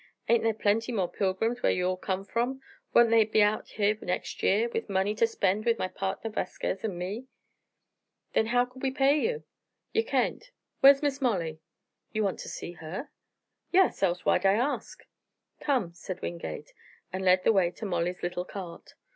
[0.27, 2.59] Ain't thar plenty more pilgrims whar ye all come from?
[2.91, 6.83] Won't they be out here next year, with money ter spend with my pardner Vasquez
[6.83, 7.27] an' me?"
[8.33, 9.43] "Then how could we pay you?"
[9.93, 10.49] "Ye kain't.
[10.81, 11.59] Whar's Miss Molly?"
[12.13, 13.11] "You want to see her?"
[13.71, 15.03] "Yes, else why'd I ask?"
[15.59, 16.73] "Come," said Wingate,
[17.13, 18.95] and led the way to Molly's little cart.